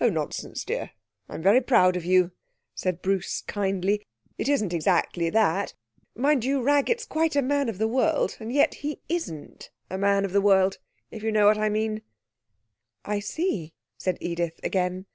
[0.00, 0.90] 'Oh nonsense, dear,
[1.28, 2.32] I'm very proud of you,'
[2.74, 4.04] said Bruce kindly.
[4.36, 5.74] 'It isn't exactly that....
[6.16, 10.24] Mind you, Raggett's quite a man of the world and yet he isn't a man
[10.24, 10.78] of the world,
[11.12, 12.02] if you know what I mean.'
[13.04, 15.06] 'I see,' said Edith again.